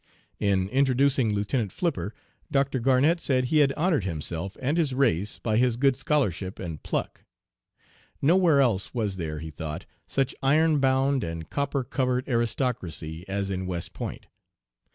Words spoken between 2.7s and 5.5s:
Garnett said he had honored himself and his race